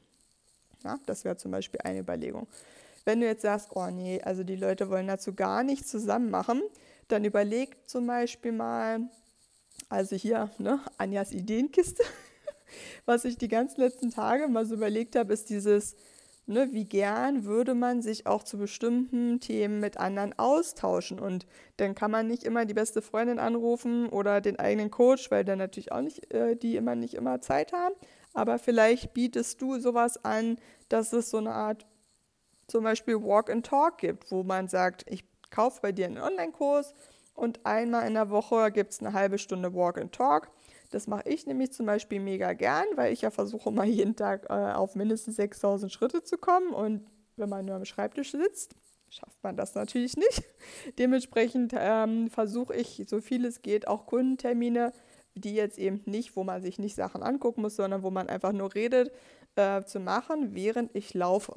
Ja, 0.84 0.98
das 1.06 1.26
wäre 1.26 1.36
zum 1.36 1.52
Beispiel 1.52 1.82
eine 1.84 2.00
Überlegung. 2.00 2.48
Wenn 3.04 3.20
du 3.20 3.28
jetzt 3.28 3.42
sagst, 3.42 3.70
oh 3.76 3.88
nee, 3.88 4.22
also 4.22 4.44
die 4.44 4.56
Leute 4.56 4.90
wollen 4.90 5.08
dazu 5.08 5.34
gar 5.34 5.64
nichts 5.64 5.90
zusammen 5.90 6.30
machen, 6.30 6.62
dann 7.10 7.26
überleg 7.26 7.76
zum 7.86 8.08
Beispiel 8.08 8.54
mal, 8.54 9.02
also 9.90 10.16
hier, 10.16 10.52
ne, 10.60 10.80
Anjas 10.98 11.32
Ideenkiste, 11.32 12.04
was 13.06 13.26
ich 13.26 13.38
die 13.38 13.48
ganzen 13.48 13.82
letzten 13.82 14.12
Tage 14.12 14.48
mal 14.48 14.66
so 14.66 14.76
überlegt 14.76 15.16
habe, 15.16 15.34
ist 15.34 15.50
dieses, 15.50 15.96
ne, 16.46 16.70
wie 16.72 16.86
gern 16.86 17.46
würde 17.46 17.74
man 17.74 18.02
sich 18.02 18.28
auch 18.28 18.44
zu 18.44 18.58
bestimmten 18.58 19.40
Themen 19.40 19.80
mit 19.80 19.98
anderen 19.98 20.38
austauschen. 20.38 21.20
Und 21.20 21.48
dann 21.78 21.96
kann 21.96 22.12
man 22.12 22.28
nicht 22.28 22.44
immer 22.44 22.66
die 22.66 22.74
beste 22.74 23.02
Freundin 23.02 23.40
anrufen 23.40 24.08
oder 24.10 24.42
den 24.42 24.60
eigenen 24.60 24.92
Coach, 24.92 25.32
weil 25.32 25.44
dann 25.44 25.58
natürlich 25.58 25.92
auch 25.92 26.02
nicht, 26.02 26.32
äh, 26.34 26.56
die 26.56 26.76
immer 26.76 26.96
nicht 26.96 27.16
immer 27.16 27.42
Zeit 27.42 27.74
haben. 27.74 27.96
Aber 28.34 28.60
vielleicht 28.60 29.14
bietest 29.14 29.62
du 29.62 29.80
sowas 29.80 30.24
an, 30.24 30.58
dass 30.88 31.14
es 31.14 31.32
so 31.32 31.38
eine 31.38 31.52
Art 31.52 31.88
zum 32.68 32.84
Beispiel 32.84 33.16
Walk 33.16 33.50
and 33.50 33.66
Talk 33.66 33.98
gibt, 33.98 34.32
wo 34.32 34.44
man 34.44 34.68
sagt, 34.68 35.04
ich 35.10 35.24
kaufe 35.50 35.80
bei 35.82 35.92
dir 35.92 36.06
einen 36.06 36.20
Online-Kurs 36.20 36.94
und 37.40 37.66
einmal 37.66 38.08
in 38.08 38.14
der 38.14 38.30
Woche 38.30 38.72
gibt 38.72 38.92
es 38.92 39.00
eine 39.00 39.14
halbe 39.14 39.38
Stunde 39.38 39.74
Walk 39.74 39.98
and 39.98 40.12
Talk 40.12 40.52
das 40.92 41.06
mache 41.08 41.30
ich 41.30 41.46
nämlich 41.46 41.72
zum 41.72 41.86
Beispiel 41.86 42.20
mega 42.20 42.54
gern, 42.54 42.86
weil 42.96 43.14
ich 43.14 43.22
ja 43.22 43.30
versuche, 43.30 43.72
mal 43.72 43.86
jeden 43.86 44.16
Tag 44.16 44.48
äh, 44.50 44.54
auf 44.54 44.96
mindestens 44.96 45.36
6000 45.36 45.92
Schritte 45.92 46.24
zu 46.24 46.38
kommen. 46.38 46.74
Und 46.74 47.06
wenn 47.36 47.50
man 47.50 47.66
nur 47.66 47.76
am 47.76 47.86
Schreibtisch 47.86 48.32
sitzt, 48.32 48.76
schafft 49.10 49.42
man 49.44 49.56
das 49.56 49.76
natürlich 49.76 50.18
nicht. 50.18 50.44
Dementsprechend 50.98 51.74
ähm, 51.78 52.30
versuche 52.30 52.76
ich, 52.76 53.04
so 53.08 53.22
viel 53.22 53.46
es 53.46 53.62
geht, 53.62 53.88
auch 53.88 54.08
Kundentermine, 54.08 54.92
die 55.36 55.54
jetzt 55.54 55.78
eben 55.78 56.02
nicht, 56.06 56.36
wo 56.36 56.44
man 56.44 56.62
sich 56.62 56.80
nicht 56.80 56.96
Sachen 56.96 57.22
angucken 57.22 57.62
muss, 57.62 57.76
sondern 57.76 58.02
wo 58.02 58.10
man 58.10 58.28
einfach 58.28 58.52
nur 58.52 58.74
redet, 58.74 59.12
äh, 59.56 59.84
zu 59.84 60.00
machen, 60.00 60.56
während 60.56 60.96
ich 60.96 61.14
laufe. 61.14 61.54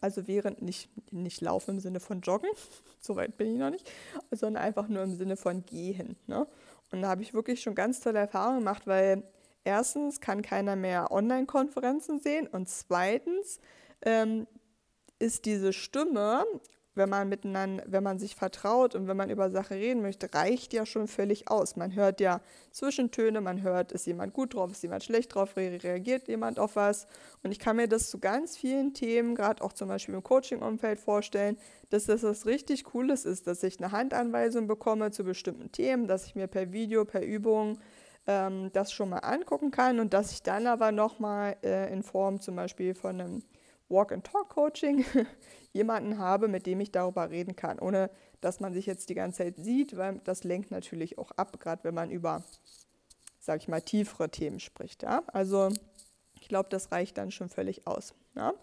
Also 0.00 0.26
während 0.28 0.62
nicht, 0.62 0.88
nicht 1.12 1.40
laufen 1.40 1.72
im 1.72 1.80
Sinne 1.80 2.00
von 2.00 2.20
joggen, 2.20 2.50
soweit 3.00 3.36
bin 3.36 3.52
ich 3.52 3.58
noch 3.58 3.70
nicht, 3.70 3.90
sondern 4.30 4.62
einfach 4.62 4.88
nur 4.88 5.02
im 5.02 5.14
Sinne 5.14 5.36
von 5.36 5.64
gehen. 5.64 6.16
Ne? 6.26 6.46
Und 6.90 7.02
da 7.02 7.08
habe 7.08 7.22
ich 7.22 7.34
wirklich 7.34 7.60
schon 7.60 7.74
ganz 7.74 8.00
tolle 8.00 8.20
Erfahrungen 8.20 8.60
gemacht, 8.60 8.86
weil 8.86 9.22
erstens 9.64 10.20
kann 10.20 10.42
keiner 10.42 10.76
mehr 10.76 11.10
Online-Konferenzen 11.10 12.20
sehen 12.20 12.46
und 12.46 12.68
zweitens 12.68 13.60
ähm, 14.02 14.46
ist 15.18 15.44
diese 15.44 15.72
Stimme 15.72 16.44
wenn 16.98 17.08
man 17.08 17.28
miteinander, 17.28 17.82
wenn 17.86 18.02
man 18.02 18.18
sich 18.18 18.36
vertraut 18.36 18.94
und 18.94 19.08
wenn 19.08 19.16
man 19.16 19.30
über 19.30 19.50
Sachen 19.50 19.78
reden 19.78 20.02
möchte, 20.02 20.28
reicht 20.34 20.74
ja 20.74 20.84
schon 20.84 21.08
völlig 21.08 21.50
aus. 21.50 21.76
Man 21.76 21.94
hört 21.94 22.20
ja 22.20 22.42
Zwischentöne, 22.72 23.40
man 23.40 23.62
hört, 23.62 23.92
ist 23.92 24.06
jemand 24.06 24.34
gut 24.34 24.54
drauf, 24.54 24.70
ist 24.70 24.82
jemand 24.82 25.04
schlecht 25.04 25.34
drauf, 25.34 25.56
reagiert 25.56 26.28
jemand 26.28 26.58
auf 26.58 26.76
was. 26.76 27.06
Und 27.42 27.52
ich 27.52 27.58
kann 27.58 27.76
mir 27.76 27.88
das 27.88 28.10
zu 28.10 28.18
ganz 28.18 28.56
vielen 28.56 28.92
Themen, 28.92 29.34
gerade 29.34 29.64
auch 29.64 29.72
zum 29.72 29.88
Beispiel 29.88 30.14
im 30.14 30.22
Coaching-Umfeld 30.22 31.00
vorstellen, 31.00 31.56
dass 31.88 32.04
das 32.04 32.22
was 32.22 32.44
richtig 32.44 32.84
Cooles 32.84 33.24
ist, 33.24 33.46
dass 33.46 33.62
ich 33.62 33.78
eine 33.78 33.92
Handanweisung 33.92 34.66
bekomme 34.66 35.10
zu 35.10 35.24
bestimmten 35.24 35.72
Themen, 35.72 36.06
dass 36.06 36.26
ich 36.26 36.34
mir 36.34 36.48
per 36.48 36.72
Video, 36.72 37.06
per 37.06 37.24
Übung 37.24 37.78
ähm, 38.26 38.70
das 38.72 38.92
schon 38.92 39.08
mal 39.08 39.18
angucken 39.18 39.70
kann 39.70 40.00
und 40.00 40.12
dass 40.12 40.32
ich 40.32 40.42
dann 40.42 40.66
aber 40.66 40.92
nochmal 40.92 41.56
äh, 41.64 41.92
in 41.92 42.02
Form 42.02 42.40
zum 42.40 42.56
Beispiel 42.56 42.94
von 42.94 43.20
einem 43.20 43.42
Walk-and-Talk-Coaching 43.88 45.04
jemanden 45.72 46.18
habe, 46.18 46.48
mit 46.48 46.66
dem 46.66 46.80
ich 46.80 46.92
darüber 46.92 47.30
reden 47.30 47.56
kann, 47.56 47.78
ohne 47.78 48.10
dass 48.40 48.60
man 48.60 48.72
sich 48.72 48.86
jetzt 48.86 49.08
die 49.08 49.14
ganze 49.14 49.38
Zeit 49.44 49.56
sieht, 49.56 49.96
weil 49.96 50.20
das 50.24 50.44
lenkt 50.44 50.70
natürlich 50.70 51.18
auch 51.18 51.30
ab, 51.32 51.58
gerade 51.60 51.84
wenn 51.84 51.94
man 51.94 52.10
über, 52.10 52.44
sag 53.40 53.60
ich 53.60 53.68
mal, 53.68 53.80
tiefere 53.80 54.30
Themen 54.30 54.60
spricht. 54.60 55.02
Ja? 55.02 55.22
Also 55.28 55.68
ich 56.40 56.48
glaube, 56.48 56.68
das 56.68 56.92
reicht 56.92 57.18
dann 57.18 57.30
schon 57.30 57.48
völlig 57.48 57.86
aus. 57.86 58.14
Ja? 58.34 58.54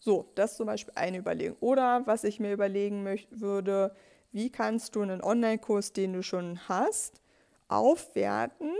So, 0.00 0.30
das 0.34 0.52
ist 0.52 0.56
zum 0.56 0.66
Beispiel 0.66 0.94
eine 0.96 1.18
Überlegung. 1.18 1.56
Oder 1.60 2.02
was 2.06 2.24
ich 2.24 2.40
mir 2.40 2.52
überlegen 2.52 3.06
würde, 3.30 3.94
wie 4.32 4.50
kannst 4.50 4.96
du 4.96 5.02
einen 5.02 5.22
Online-Kurs, 5.22 5.92
den 5.92 6.12
du 6.12 6.22
schon 6.22 6.68
hast, 6.68 7.20
aufwerten 7.68 8.72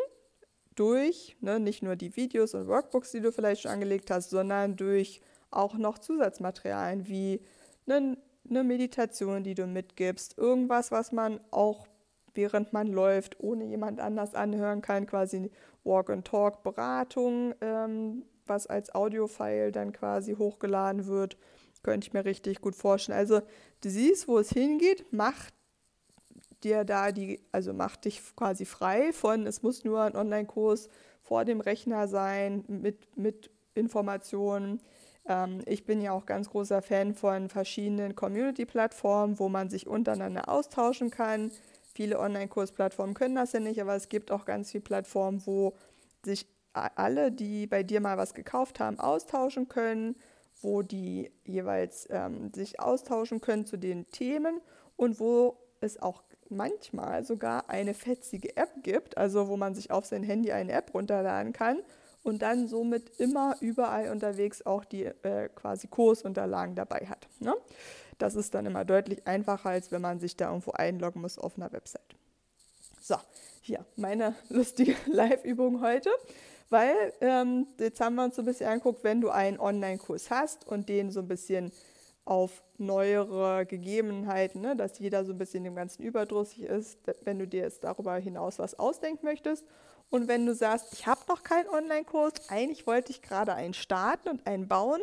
durch 0.75 1.37
ne, 1.41 1.61
nicht 1.61 1.83
nur 1.83 1.97
die 1.97 2.17
Videos 2.17 2.55
und 2.55 2.67
Workbooks, 2.67 3.13
die 3.13 3.21
du 3.21 3.33
vielleicht 3.33 3.63
schon 3.63 3.71
angelegt 3.71 4.11
hast, 4.11 4.31
sondern 4.31 4.77
durch 4.77 5.21
auch 5.53 5.75
noch 5.75 5.99
Zusatzmaterialien 5.99 7.09
wie 7.09 7.41
eine, 7.87 8.17
eine 8.49 8.65
Meditation, 8.65 9.43
die 9.43 9.55
du 9.55 9.67
mitgibst, 9.67 10.39
irgendwas, 10.39 10.91
was 10.91 11.13
man 11.13 11.41
auch 11.51 11.87
während 12.35 12.73
man 12.73 12.89
läuft, 12.89 13.41
ohne 13.41 13.65
jemand 13.65 14.01
anders 14.01 14.35
anhören 14.35 14.81
kann, 14.83 15.07
quasi 15.07 15.51
Walk-and-Talk-Beratung, 15.85 17.55
ähm, 17.61 18.25
was 18.47 18.67
als 18.67 18.95
Audiofile 18.95 19.73
dann 19.73 19.93
quasi 19.93 20.35
hochgeladen 20.35 21.07
wird, 21.07 21.37
könnte 21.83 22.07
ich 22.07 22.13
mir 22.13 22.25
richtig 22.25 22.61
gut 22.61 22.75
vorstellen. 22.75 23.19
Also 23.19 23.41
du 23.83 23.91
siehst, 23.91 24.29
wo 24.29 24.39
es 24.39 24.51
hingeht, 24.51 25.07
mach 25.11 25.51
dir 26.63 26.85
da 26.85 27.13
die, 27.13 27.41
also 27.53 27.73
mach 27.73 27.97
dich 27.97 28.21
quasi 28.37 28.65
frei 28.65 29.13
von, 29.13 29.47
es 29.47 29.63
muss 29.63 29.85
nur 29.85 30.01
ein 30.03 30.17
Online-Kurs 30.17 30.89
vor 31.23 31.45
dem 31.45 31.61
Rechner 31.61 32.09
sein, 32.09 32.65
mit, 32.69 33.17
mit 33.17 33.51
Informationen, 33.75 34.81
ähm, 35.27 35.61
ich 35.67 35.85
bin 35.85 36.01
ja 36.01 36.13
auch 36.13 36.27
ganz 36.27 36.51
großer 36.51 36.83
Fan 36.83 37.15
von 37.15 37.49
verschiedenen 37.49 38.15
Community-Plattformen, 38.15 39.39
wo 39.39 39.49
man 39.49 39.69
sich 39.69 39.87
untereinander 39.87 40.49
austauschen 40.49 41.11
kann. 41.11 41.53
Viele 41.95 42.19
Online-Kursplattformen 42.19 43.15
können 43.15 43.35
das 43.35 43.53
ja 43.53 43.61
nicht, 43.61 43.81
aber 43.81 43.95
es 43.95 44.09
gibt 44.09 44.31
auch 44.31 44.45
ganz 44.45 44.71
viele 44.73 44.83
Plattformen, 44.83 45.43
wo 45.47 45.75
sich 46.25 46.47
alle, 46.73 47.31
die 47.31 47.67
bei 47.67 47.83
dir 47.83 48.01
mal 48.01 48.17
was 48.17 48.33
gekauft 48.35 48.81
haben, 48.81 48.99
austauschen 48.99 49.69
können, 49.69 50.17
wo 50.63 50.83
die 50.83 51.31
jeweils 51.45 52.09
ähm, 52.11 52.51
sich 52.55 52.81
austauschen 52.81 53.41
können 53.41 53.67
zu 53.67 53.77
den 53.77 54.07
Themen 54.07 54.61
und 54.97 55.21
wo 55.21 55.59
es 55.81 56.01
auch 56.01 56.23
manchmal 56.49 57.25
sogar 57.25 57.69
eine 57.69 57.93
fetzige 57.93 58.57
App 58.57 58.71
gibt, 58.83 59.19
also 59.19 59.49
wo 59.49 59.57
man 59.57 59.75
sich 59.75 59.91
auf 59.91 60.07
sein 60.07 60.23
Handy 60.23 60.53
eine 60.53 60.73
App 60.73 60.95
runterladen 60.95 61.53
kann 61.53 61.83
und 62.23 62.43
dann 62.43 62.69
somit 62.69 63.19
immer 63.19 63.57
überall 63.61 64.11
unterwegs 64.11 64.65
auch 64.65 64.85
die 64.85 65.05
äh, 65.05 65.49
quasi 65.55 65.89
Kursunterlagen 65.89 66.75
dabei 66.75 67.07
hat. 67.09 67.27
Ne? 67.41 67.55
Das 68.19 68.35
ist 68.35 68.55
dann 68.55 68.67
immer 68.67 68.85
deutlich 68.85 69.27
einfacher, 69.27 69.71
als 69.71 69.91
wenn 69.91 70.03
man 70.03 70.21
sich 70.21 70.37
da 70.37 70.49
irgendwo 70.49 70.73
einloggen 70.73 71.23
muss 71.23 71.39
auf 71.39 71.57
einer 71.57 71.73
Website. 71.73 72.17
So, 73.01 73.17
hier 73.61 73.85
meine 73.97 74.35
lustige 74.49 74.95
Live-Übung 75.07 75.81
heute, 75.83 76.11
weil 76.71 77.13
ähm, 77.21 77.67
jetzt 77.79 78.01
haben 78.01 78.15
wir 78.15 78.25
uns 78.25 78.37
so 78.37 78.43
ein 78.43 78.47
bisschen 78.47 78.69
angeguckt, 78.69 79.03
wenn 79.03 79.21
du 79.21 79.31
einen 79.31 79.59
Online-Kurs 79.59 80.31
hast 80.31 80.67
und 80.67 80.89
den 80.89 81.11
so 81.11 81.21
ein 81.21 81.29
bisschen 81.29 81.73
auf 82.25 82.63
neuere 82.79 83.67
Gegebenheiten, 83.67 84.61
ne, 84.61 84.77
dass 84.77 85.01
jeder 85.01 85.25
so 85.25 85.33
ein 85.33 85.39
bisschen 85.39 85.65
dem 85.65 85.75
Ganzen 85.75 86.05
überdrüssig 86.05 86.63
ist, 86.63 86.99
wenn 87.25 87.41
du 87.41 87.49
dir 87.49 87.63
jetzt 87.63 87.83
darüber 87.83 88.15
hinaus 88.17 88.61
was 88.61 88.79
ausdenken 88.79 89.27
möchtest 89.27 89.65
und 90.13 90.29
wenn 90.29 90.45
du 90.45 90.55
sagst, 90.55 90.93
ich 90.93 91.07
habe 91.07 91.23
noch 91.27 91.43
keinen 91.43 91.71
Online-Kurs, 91.71 92.35
eigentlich 92.49 92.87
wollte 92.87 93.11
ich 93.11 93.23
gerade 93.23 93.55
einen 93.55 93.73
starten 93.73 94.29
und 94.29 94.47
einen 94.47 94.69
bauen. 94.69 95.01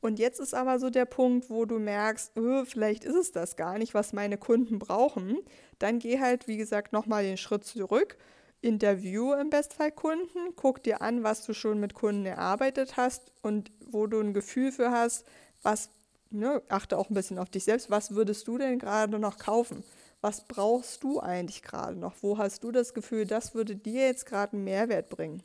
Und 0.00 0.20
jetzt 0.20 0.38
ist 0.38 0.54
aber 0.54 0.78
so 0.78 0.88
der 0.88 1.04
Punkt, 1.04 1.50
wo 1.50 1.64
du 1.64 1.80
merkst, 1.80 2.36
öh, 2.36 2.64
vielleicht 2.64 3.02
ist 3.02 3.16
es 3.16 3.32
das 3.32 3.56
gar 3.56 3.78
nicht, 3.78 3.92
was 3.92 4.12
meine 4.12 4.38
Kunden 4.38 4.78
brauchen. 4.78 5.38
Dann 5.80 5.98
geh 5.98 6.20
halt, 6.20 6.46
wie 6.46 6.58
gesagt, 6.58 6.92
nochmal 6.92 7.24
den 7.24 7.38
Schritt 7.38 7.64
zurück. 7.64 8.16
Interview 8.60 9.32
im 9.32 9.50
Bestfall 9.50 9.90
Kunden, 9.90 10.54
guck 10.54 10.80
dir 10.84 11.02
an, 11.02 11.24
was 11.24 11.44
du 11.44 11.54
schon 11.54 11.80
mit 11.80 11.94
Kunden 11.94 12.24
erarbeitet 12.24 12.96
hast 12.96 13.32
und 13.42 13.72
wo 13.90 14.06
du 14.06 14.20
ein 14.20 14.32
Gefühl 14.32 14.70
für 14.70 14.92
hast, 14.92 15.26
was, 15.62 15.90
ne, 16.30 16.62
achte 16.68 16.98
auch 16.98 17.10
ein 17.10 17.14
bisschen 17.14 17.40
auf 17.40 17.50
dich 17.50 17.64
selbst, 17.64 17.90
was 17.90 18.14
würdest 18.14 18.46
du 18.46 18.58
denn 18.58 18.78
gerade 18.78 19.18
noch 19.18 19.38
kaufen? 19.38 19.82
Was 20.22 20.44
brauchst 20.44 21.02
du 21.02 21.20
eigentlich 21.20 21.62
gerade 21.62 21.98
noch? 21.98 22.14
Wo 22.22 22.38
hast 22.38 22.64
du 22.64 22.70
das 22.70 22.94
Gefühl, 22.94 23.26
das 23.26 23.54
würde 23.54 23.76
dir 23.76 24.06
jetzt 24.06 24.24
gerade 24.24 24.54
einen 24.54 24.64
Mehrwert 24.64 25.10
bringen? 25.10 25.42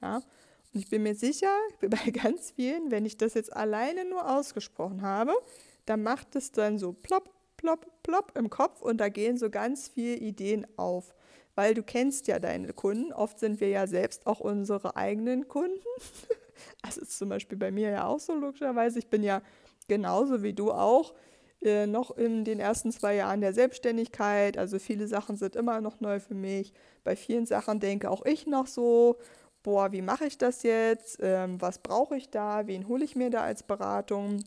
Ja? 0.00 0.22
Und 0.72 0.80
ich 0.80 0.88
bin 0.88 1.02
mir 1.02 1.16
sicher, 1.16 1.52
bei 1.80 2.10
ganz 2.10 2.52
vielen, 2.52 2.90
wenn 2.90 3.04
ich 3.04 3.18
das 3.18 3.34
jetzt 3.34 3.54
alleine 3.54 4.04
nur 4.04 4.30
ausgesprochen 4.30 5.02
habe, 5.02 5.34
dann 5.86 6.02
macht 6.04 6.36
es 6.36 6.52
dann 6.52 6.78
so 6.78 6.92
plopp, 6.92 7.30
plopp, 7.56 8.02
plopp 8.04 8.38
im 8.38 8.48
Kopf 8.48 8.80
und 8.80 8.98
da 8.98 9.08
gehen 9.08 9.36
so 9.36 9.50
ganz 9.50 9.88
viele 9.88 10.16
Ideen 10.16 10.66
auf. 10.76 11.12
Weil 11.56 11.74
du 11.74 11.82
kennst 11.82 12.28
ja 12.28 12.38
deine 12.38 12.72
Kunden. 12.72 13.12
Oft 13.12 13.40
sind 13.40 13.60
wir 13.60 13.68
ja 13.68 13.88
selbst 13.88 14.26
auch 14.26 14.38
unsere 14.38 14.96
eigenen 14.96 15.48
Kunden. 15.48 15.78
Das 16.82 16.98
ist 16.98 17.16
zum 17.16 17.30
Beispiel 17.30 17.56
bei 17.56 17.70
mir 17.70 17.88
ja 17.88 18.04
auch 18.04 18.20
so 18.20 18.34
logischerweise. 18.34 18.98
Ich 18.98 19.08
bin 19.08 19.22
ja 19.22 19.40
genauso 19.88 20.42
wie 20.42 20.52
du 20.52 20.70
auch 20.72 21.14
äh, 21.62 21.86
noch 21.86 22.16
in 22.16 22.44
den 22.44 22.58
ersten 22.58 22.90
zwei 22.92 23.16
Jahren 23.16 23.40
der 23.40 23.52
Selbstständigkeit. 23.52 24.56
Also 24.56 24.78
viele 24.78 25.06
Sachen 25.06 25.36
sind 25.36 25.56
immer 25.56 25.80
noch 25.80 26.00
neu 26.00 26.20
für 26.20 26.34
mich. 26.34 26.72
Bei 27.04 27.16
vielen 27.16 27.46
Sachen 27.46 27.80
denke 27.80 28.10
auch 28.10 28.24
ich 28.24 28.46
noch 28.46 28.66
so, 28.66 29.18
boah, 29.62 29.92
wie 29.92 30.02
mache 30.02 30.26
ich 30.26 30.38
das 30.38 30.62
jetzt? 30.62 31.18
Ähm, 31.20 31.60
was 31.60 31.78
brauche 31.78 32.16
ich 32.16 32.30
da? 32.30 32.66
Wen 32.66 32.88
hole 32.88 33.04
ich 33.04 33.16
mir 33.16 33.30
da 33.30 33.42
als 33.42 33.62
Beratung? 33.62 34.44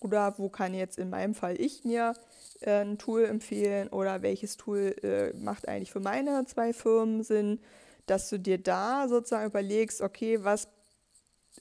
Oder 0.00 0.38
wo 0.38 0.48
kann 0.48 0.74
jetzt 0.74 0.98
in 0.98 1.10
meinem 1.10 1.34
Fall 1.34 1.60
ich 1.60 1.84
mir 1.84 2.14
äh, 2.60 2.82
ein 2.82 2.98
Tool 2.98 3.24
empfehlen? 3.24 3.88
Oder 3.88 4.22
welches 4.22 4.56
Tool 4.56 4.94
äh, 5.02 5.32
macht 5.36 5.68
eigentlich 5.68 5.90
für 5.90 6.00
meine 6.00 6.44
zwei 6.46 6.72
Firmen 6.72 7.22
Sinn? 7.22 7.60
Dass 8.06 8.28
du 8.30 8.38
dir 8.38 8.58
da 8.58 9.08
sozusagen 9.08 9.46
überlegst, 9.46 10.00
okay, 10.00 10.44
was 10.44 10.68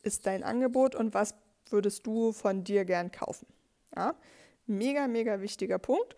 ist 0.03 0.27
dein 0.27 0.43
Angebot 0.43 0.93
und 0.93 1.13
was 1.13 1.33
würdest 1.69 2.05
du 2.05 2.33
von 2.33 2.63
dir 2.63 2.85
gern 2.85 3.11
kaufen? 3.11 3.47
Ja? 3.95 4.15
Mega, 4.67 5.07
mega 5.07 5.41
wichtiger 5.41 5.79
Punkt. 5.79 6.15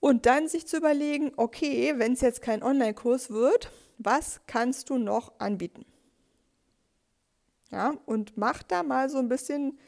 Und 0.00 0.26
dann 0.26 0.48
sich 0.48 0.66
zu 0.66 0.78
überlegen, 0.78 1.32
okay, 1.36 1.94
wenn 1.96 2.14
es 2.14 2.20
jetzt 2.20 2.42
kein 2.42 2.62
Online-Kurs 2.62 3.30
wird, 3.30 3.70
was 3.98 4.40
kannst 4.46 4.90
du 4.90 4.98
noch 4.98 5.38
anbieten? 5.38 5.86
Ja, 7.70 7.94
und 8.04 8.36
mach 8.36 8.62
da 8.62 8.82
mal 8.82 9.08
so 9.08 9.18
ein 9.18 9.28
bisschen 9.28 9.78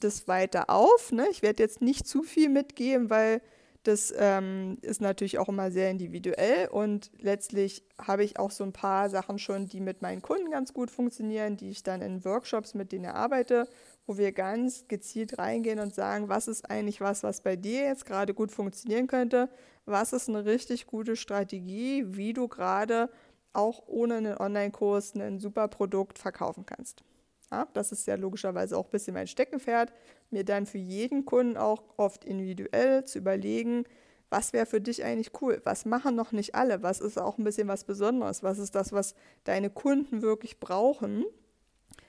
das 0.00 0.28
weiter 0.28 0.70
auf. 0.70 1.12
Ne? 1.12 1.26
Ich 1.30 1.42
werde 1.42 1.62
jetzt 1.62 1.80
nicht 1.80 2.06
zu 2.06 2.22
viel 2.22 2.48
mitgeben, 2.48 3.10
weil 3.10 3.40
das 3.82 4.14
ähm, 4.16 4.78
ist 4.80 5.02
natürlich 5.02 5.38
auch 5.38 5.50
immer 5.50 5.70
sehr 5.70 5.90
individuell 5.90 6.68
und 6.68 7.10
letztlich 7.18 7.84
habe 7.98 8.24
ich 8.24 8.38
auch 8.38 8.50
so 8.50 8.64
ein 8.64 8.72
paar 8.72 9.10
Sachen 9.10 9.38
schon, 9.38 9.66
die 9.66 9.80
mit 9.80 10.00
meinen 10.00 10.22
Kunden 10.22 10.50
ganz 10.50 10.72
gut 10.72 10.90
funktionieren, 10.90 11.58
die 11.58 11.68
ich 11.68 11.82
dann 11.82 12.00
in 12.00 12.24
Workshops 12.24 12.72
mit 12.72 12.92
denen 12.92 13.04
erarbeite 13.04 13.68
wo 14.06 14.18
wir 14.18 14.32
ganz 14.32 14.86
gezielt 14.88 15.38
reingehen 15.38 15.78
und 15.78 15.94
sagen, 15.94 16.28
was 16.28 16.48
ist 16.48 16.70
eigentlich 16.70 17.00
was, 17.00 17.22
was 17.22 17.40
bei 17.40 17.56
dir 17.56 17.84
jetzt 17.84 18.04
gerade 18.04 18.34
gut 18.34 18.52
funktionieren 18.52 19.06
könnte, 19.06 19.48
was 19.86 20.12
ist 20.12 20.28
eine 20.28 20.44
richtig 20.44 20.86
gute 20.86 21.16
Strategie, 21.16 22.04
wie 22.06 22.32
du 22.32 22.48
gerade 22.48 23.10
auch 23.52 23.84
ohne 23.86 24.16
einen 24.16 24.36
Online-Kurs 24.36 25.14
ein 25.14 25.38
super 25.38 25.68
Produkt 25.68 26.18
verkaufen 26.18 26.66
kannst. 26.66 27.02
Ja, 27.50 27.68
das 27.72 27.92
ist 27.92 28.06
ja 28.06 28.16
logischerweise 28.16 28.76
auch 28.76 28.86
ein 28.86 28.90
bisschen 28.90 29.14
mein 29.14 29.26
Steckenpferd, 29.26 29.92
mir 30.30 30.44
dann 30.44 30.66
für 30.66 30.78
jeden 30.78 31.24
Kunden 31.24 31.56
auch 31.56 31.82
oft 31.96 32.24
individuell 32.24 33.04
zu 33.04 33.18
überlegen, 33.18 33.84
was 34.30 34.52
wäre 34.52 34.66
für 34.66 34.80
dich 34.80 35.04
eigentlich 35.04 35.40
cool? 35.40 35.60
Was 35.62 35.84
machen 35.84 36.16
noch 36.16 36.32
nicht 36.32 36.56
alle? 36.56 36.82
Was 36.82 37.00
ist 37.00 37.18
auch 37.18 37.38
ein 37.38 37.44
bisschen 37.44 37.68
was 37.68 37.84
Besonderes? 37.84 38.42
Was 38.42 38.58
ist 38.58 38.74
das, 38.74 38.92
was 38.92 39.14
deine 39.44 39.70
Kunden 39.70 40.22
wirklich 40.22 40.58
brauchen? 40.58 41.24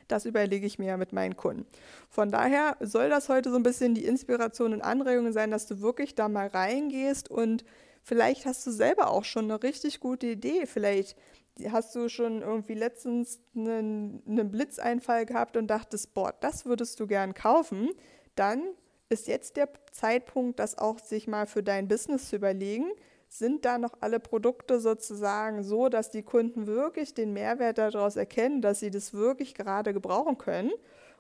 Das 0.08 0.26
überlege 0.26 0.66
ich 0.66 0.80
mir 0.80 0.88
ja 0.88 0.98
mit 0.98 1.14
meinen 1.14 1.36
Kunden. 1.36 1.66
Von 2.10 2.32
daher 2.32 2.78
soll 2.80 3.10
das 3.10 3.30
heute 3.30 3.50
so 3.50 3.56
ein 3.56 3.64
bisschen 3.64 3.96
die 3.96 4.06
Inspiration 4.06 4.74
und 4.74 4.82
Anregung 4.82 5.32
sein, 5.32 5.52
dass 5.52 5.68
du 5.68 5.82
wirklich 5.82 6.16
da 6.16 6.30
mal 6.30 6.48
reingehst 6.48 7.30
und 7.30 7.64
vielleicht 8.04 8.46
hast 8.46 8.66
du 8.68 8.72
selber 8.72 9.10
auch 9.10 9.24
schon 9.24 9.46
eine 9.46 9.62
richtig 9.64 10.00
gute 10.00 10.28
Idee. 10.28 10.66
Vielleicht 10.66 11.18
hast 11.72 11.96
du 11.96 12.10
schon 12.10 12.42
irgendwie 12.42 12.74
letztens 12.74 13.40
einen, 13.56 14.22
einen 14.28 14.52
Blitzeinfall 14.52 15.26
gehabt 15.26 15.58
und 15.58 15.68
dachtest, 15.68 16.14
boah, 16.14 16.34
das 16.40 16.66
würdest 16.66 17.00
du 17.00 17.08
gern 17.08 17.34
kaufen. 17.34 17.90
Dann 18.36 18.62
ist 19.10 19.28
jetzt 19.28 19.56
der 19.56 19.70
Zeitpunkt, 19.92 20.60
das 20.60 20.78
auch 20.78 21.00
sich 21.00 21.28
mal 21.28 21.48
für 21.48 21.64
dein 21.64 21.88
Business 21.88 22.30
zu 22.30 22.36
überlegen. 22.36 22.92
Sind 23.38 23.66
da 23.66 23.78
noch 23.78 23.98
alle 24.00 24.22
Produkte 24.22 24.80
sozusagen 24.80 25.62
so, 25.62 25.90
dass 25.90 26.10
die 26.10 26.24
Kunden 26.24 26.68
wirklich 26.68 27.14
den 27.14 27.34
Mehrwert 27.34 27.78
daraus 27.78 28.16
erkennen, 28.16 28.62
dass 28.62 28.80
sie 28.80 28.90
das 28.90 29.14
wirklich 29.14 29.54
gerade 29.56 29.94
gebrauchen 29.94 30.38
können? 30.38 30.72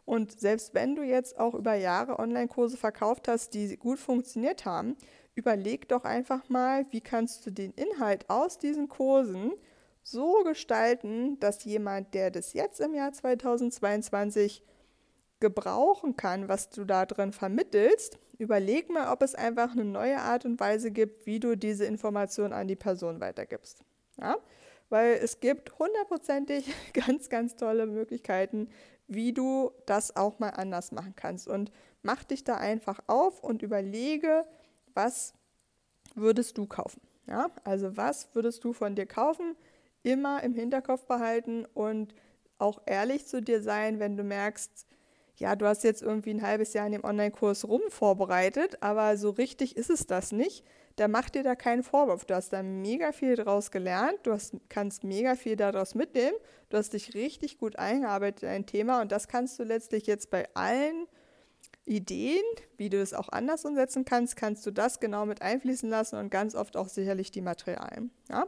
Und 0.05 0.39
selbst 0.39 0.73
wenn 0.73 0.95
du 0.95 1.03
jetzt 1.03 1.37
auch 1.37 1.53
über 1.53 1.73
Jahre 1.73 2.17
Online-Kurse 2.17 2.77
verkauft 2.77 3.27
hast, 3.27 3.53
die 3.53 3.75
gut 3.75 3.99
funktioniert 3.99 4.63
haben, 4.63 4.95
überleg 5.33 5.89
doch 5.89 6.05
einfach 6.05 6.47
mal, 6.47 6.85
wie 6.91 7.01
kannst 7.01 7.45
du 7.45 7.51
den 7.51 7.73
Inhalt 7.73 8.29
aus 8.29 8.59
diesen 8.59 8.87
Kursen 8.87 9.51
so 10.01 10.41
gestalten, 10.45 11.37
dass 11.41 11.65
jemand, 11.65 12.13
der 12.13 12.31
das 12.31 12.53
jetzt 12.53 12.79
im 12.79 12.93
Jahr 12.93 13.11
2022 13.11 14.63
gebrauchen 15.45 16.17
kann, 16.17 16.47
was 16.47 16.71
du 16.71 16.85
da 16.85 17.05
drin 17.05 17.31
vermittelst, 17.31 18.17
überleg 18.39 18.89
mal, 18.89 19.13
ob 19.13 19.21
es 19.21 19.35
einfach 19.35 19.73
eine 19.73 19.85
neue 19.85 20.17
Art 20.17 20.43
und 20.43 20.59
Weise 20.59 20.89
gibt, 20.89 21.27
wie 21.27 21.39
du 21.39 21.55
diese 21.55 21.85
Information 21.85 22.51
an 22.51 22.67
die 22.67 22.75
Person 22.75 23.19
weitergibst. 23.19 23.83
Ja? 24.19 24.37
Weil 24.89 25.19
es 25.21 25.39
gibt 25.39 25.77
hundertprozentig 25.77 26.73
ganz, 26.93 27.29
ganz 27.29 27.55
tolle 27.55 27.85
Möglichkeiten, 27.85 28.69
wie 29.07 29.33
du 29.33 29.71
das 29.85 30.15
auch 30.15 30.39
mal 30.39 30.49
anders 30.49 30.91
machen 30.91 31.13
kannst. 31.15 31.47
Und 31.47 31.71
mach 32.01 32.23
dich 32.23 32.43
da 32.43 32.57
einfach 32.57 32.99
auf 33.05 33.43
und 33.43 33.61
überlege, 33.61 34.45
was 34.95 35.35
würdest 36.15 36.57
du 36.57 36.65
kaufen? 36.65 37.01
Ja? 37.27 37.51
Also 37.63 37.97
was 37.97 38.33
würdest 38.33 38.63
du 38.63 38.73
von 38.73 38.95
dir 38.95 39.05
kaufen? 39.05 39.55
Immer 40.01 40.41
im 40.41 40.55
Hinterkopf 40.55 41.05
behalten 41.05 41.67
und 41.75 42.15
auch 42.57 42.81
ehrlich 42.87 43.27
zu 43.27 43.43
dir 43.43 43.61
sein, 43.61 43.99
wenn 43.99 44.17
du 44.17 44.23
merkst, 44.23 44.87
ja, 45.37 45.55
du 45.55 45.65
hast 45.65 45.83
jetzt 45.83 46.01
irgendwie 46.01 46.31
ein 46.31 46.41
halbes 46.41 46.73
Jahr 46.73 46.85
in 46.85 46.93
dem 46.93 47.03
Online-Kurs 47.03 47.67
rum 47.67 47.81
vorbereitet, 47.89 48.77
aber 48.81 49.17
so 49.17 49.31
richtig 49.31 49.75
ist 49.75 49.89
es 49.89 50.07
das 50.07 50.31
nicht. 50.31 50.65
Da 50.95 51.09
mach 51.09 51.29
dir 51.29 51.43
da 51.43 51.55
keinen 51.55 51.83
Vorwurf. 51.83 52.23
Du 52.23 52.35
hast 52.35 52.53
da 52.53 52.63
mega 52.63 53.11
viel 53.11 53.35
draus 53.35 53.69
gelernt, 53.69 54.17
du 54.23 54.31
hast, 54.31 54.55
kannst 54.69 55.03
mega 55.03 55.35
viel 55.35 55.57
daraus 55.57 55.93
mitnehmen, 55.93 56.37
du 56.69 56.77
hast 56.77 56.93
dich 56.93 57.13
richtig 57.13 57.57
gut 57.57 57.77
eingearbeitet 57.77 58.43
in 58.43 58.49
ein 58.49 58.65
Thema 58.65 59.01
und 59.01 59.11
das 59.11 59.27
kannst 59.27 59.59
du 59.59 59.63
letztlich 59.63 60.07
jetzt 60.07 60.29
bei 60.29 60.47
allen 60.53 61.07
Ideen, 61.85 62.43
wie 62.77 62.89
du 62.89 62.99
es 62.99 63.13
auch 63.13 63.29
anders 63.29 63.65
umsetzen 63.65 64.05
kannst, 64.05 64.35
kannst 64.35 64.65
du 64.65 64.71
das 64.71 64.99
genau 64.99 65.25
mit 65.25 65.41
einfließen 65.41 65.89
lassen 65.89 66.15
und 66.15 66.29
ganz 66.29 66.55
oft 66.55 66.77
auch 66.77 66.87
sicherlich 66.87 67.29
die 67.29 67.41
Materialien. 67.41 68.09
Ja? 68.29 68.47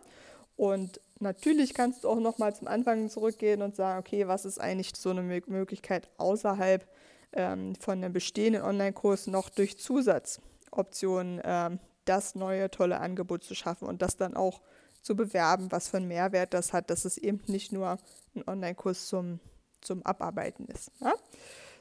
Und 0.58 1.00
natürlich 1.20 1.74
kannst 1.74 2.04
du 2.04 2.10
auch 2.10 2.20
nochmal 2.20 2.54
zum 2.56 2.68
Anfang 2.68 3.10
zurückgehen 3.10 3.62
und 3.62 3.76
sagen, 3.76 4.00
okay, 4.00 4.28
was 4.28 4.44
ist 4.44 4.60
eigentlich 4.60 4.92
so 4.98 5.12
eine 5.12 5.22
Möglichkeit 5.22 6.10
außerhalb 6.18 6.86
ähm, 7.34 7.76
von 7.76 8.04
einem 8.04 8.12
bestehenden 8.12 8.64
Online-Kurs 8.64 9.28
noch 9.28 9.50
durch 9.50 9.78
Zusatzoptionen 9.78 11.42
ähm, 11.44 11.80
das 12.06 12.36
neue 12.36 12.72
tolle 12.72 13.00
Angebot 13.00 13.44
zu 13.44 13.54
schaffen 13.54 13.88
und 13.88 14.02
das 14.02 14.18
dann 14.18 14.36
auch 14.36 14.62
zu 15.02 15.16
bewerben, 15.16 15.72
was 15.72 15.90
für 15.90 15.98
einen 15.98 16.08
Mehrwert 16.08 16.54
das 16.54 16.74
hat, 16.74 16.90
dass 16.90 17.06
es 17.06 17.18
eben 17.18 17.42
nicht 17.48 17.72
nur 17.72 17.98
ein 18.36 18.44
Online-Kurs 18.48 19.08
zum, 19.08 19.40
zum 19.82 20.04
Abarbeiten 20.06 20.66
ist. 20.68 20.92
Ja? 21.00 21.14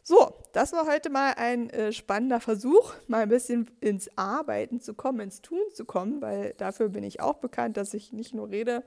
So, 0.08 0.32
das 0.52 0.72
war 0.72 0.86
heute 0.86 1.10
mal 1.10 1.32
ein 1.36 1.68
äh, 1.70 1.92
spannender 1.92 2.38
Versuch, 2.38 2.94
mal 3.08 3.22
ein 3.22 3.28
bisschen 3.28 3.68
ins 3.80 4.08
Arbeiten 4.16 4.80
zu 4.80 4.94
kommen, 4.94 5.18
ins 5.18 5.42
Tun 5.42 5.58
zu 5.75 5.84
kommen, 5.84 6.22
weil 6.22 6.54
dafür 6.58 6.90
bin 6.90 7.02
ich 7.02 7.20
auch 7.20 7.38
bekannt, 7.38 7.76
dass 7.76 7.92
ich 7.92 8.12
nicht 8.12 8.32
nur 8.32 8.48
rede, 8.48 8.84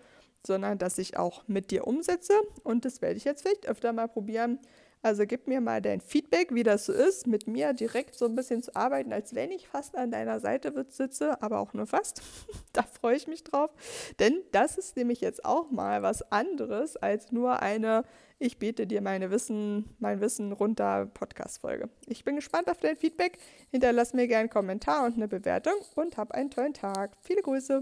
sondern 0.47 0.77
dass 0.77 0.97
ich 0.97 1.17
auch 1.17 1.43
mit 1.45 1.71
dir 1.71 1.85
umsetze. 1.85 2.39
Und 2.63 2.85
das 2.85 3.01
werde 3.01 3.17
ich 3.17 3.25
jetzt 3.25 3.41
vielleicht 3.41 3.67
öfter 3.67 3.91
mal 3.91 4.07
probieren. 4.07 4.59
Also 5.01 5.25
gib 5.25 5.48
mir 5.48 5.62
mal 5.62 5.82
dein 5.82 6.01
Feedback, 6.01 6.53
wie 6.53 6.63
das 6.63 6.86
so 6.86 6.94
ist, 6.94 7.27
mit 7.27 7.48
mir 7.48 7.74
direkt 7.74 8.15
so 8.15 8.25
ein 8.25 8.36
bisschen 8.36 8.62
zu 8.62 8.75
arbeiten, 8.75 9.13
als 9.13 9.34
wenn 9.34 9.51
ich 9.51 9.68
fast 9.68 9.96
an 9.98 10.12
deiner 10.12 10.39
Seite 10.39 10.86
sitze, 10.89 11.41
aber 11.41 11.60
auch 11.60 11.74
nur 11.74 11.88
fast. 11.88 12.22
da 12.74 12.84
freue 12.84 13.15
ich 13.15 13.27
mich 13.27 13.44
drauf. 13.44 13.72
Denn 14.20 14.41
das 14.51 14.77
ist 14.77 14.98
nämlich 14.98 15.22
jetzt 15.22 15.46
auch 15.46 15.72
mal 15.72 16.01
was 16.01 16.32
anderes 16.32 16.98
als 16.98 17.32
nur 17.32 17.62
eine 17.62 18.03
ich 18.41 18.58
bete 18.58 18.88
dir 18.88 19.01
meine 19.01 19.32
Wissen, 19.32 19.84
mein 20.00 20.22
Wissen 20.22 20.53
runter 20.53 21.08
Podcast-Folge. 21.08 21.89
Ich 22.08 22.24
bin 22.24 22.38
gespannt 22.38 22.70
auf 22.70 22.79
dein 22.79 22.96
Feedback. 22.96 23.38
Hinterlass 23.70 24.13
mir 24.13 24.27
gerne 24.27 24.39
einen 24.39 24.50
Kommentar 24.50 25.06
und 25.06 25.15
eine 25.15 25.27
Bewertung 25.27 25.74
und 25.96 26.15
hab 26.15 26.32
einen 26.32 26.50
tollen 26.50 26.74
Tag. 26.74 27.12
Viele 27.22 27.42
Grüße. 27.42 27.81